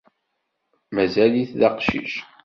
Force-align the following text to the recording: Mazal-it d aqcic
Mazal-it 0.95 1.51
d 1.59 1.61
aqcic 1.69 2.11